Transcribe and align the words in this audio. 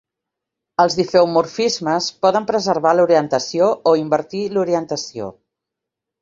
Els 0.83 0.93
difeomorfismes 0.99 2.07
poden 2.27 2.47
preservar 2.53 2.95
l'orientació 3.01 3.69
o 3.93 3.95
invertir 4.01 4.43
l'orientació. 4.57 5.31